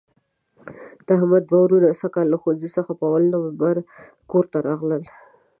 د 1.05 1.07
احمد 1.17 1.43
دوه 1.49 1.61
وروڼه 1.63 1.97
سږ 2.01 2.09
کال 2.15 2.27
له 2.31 2.37
ښوونځي 2.41 2.69
څخه 2.77 2.91
په 2.99 3.03
اول 3.09 3.23
لمبر 3.33 3.75
کورته 4.31 4.57
راغلل. 4.67 5.03